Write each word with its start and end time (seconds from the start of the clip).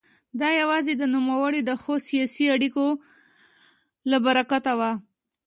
دا 0.39 0.49
یوازې 0.61 0.93
د 0.97 1.03
نوموړي 1.15 1.61
د 1.65 1.71
ښو 1.81 1.93
سیاسي 2.07 2.45
اړیکو 2.55 2.85
له 4.09 4.17
برکته 4.25 4.71
وه. 4.79 4.91